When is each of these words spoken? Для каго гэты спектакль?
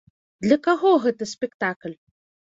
Для 0.45 0.55
каго 0.67 0.93
гэты 1.03 1.27
спектакль? 1.33 1.93